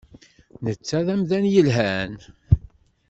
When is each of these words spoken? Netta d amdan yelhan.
Netta 0.63 0.99
d 1.05 1.07
amdan 1.13 1.45
yelhan. 1.53 2.13